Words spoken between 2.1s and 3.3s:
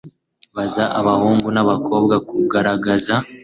kugaragaza